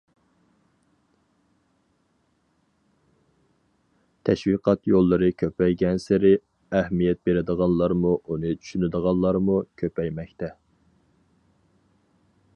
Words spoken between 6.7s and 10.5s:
ئەھمىيەت بېرىدىغانلارمۇ، ئۇنى چۈشىنىدىغانلارمۇ كۆپەيمەكتە.